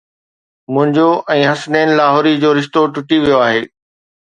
منهنجو 0.77 1.03
۽ 1.35 1.41
حسنين 1.51 1.93
لاهوري 2.01 2.33
جو 2.43 2.49
رشتو 2.61 2.85
ٽٽي 2.99 3.17
ويو 3.27 3.39
آهي 3.47 3.63